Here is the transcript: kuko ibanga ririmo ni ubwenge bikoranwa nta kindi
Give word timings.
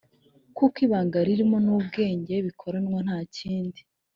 kuko 0.55 0.77
ibanga 0.85 1.17
ririmo 1.27 1.57
ni 1.65 1.71
ubwenge 1.77 2.35
bikoranwa 2.45 2.99
nta 3.05 3.19
kindi 3.35 3.81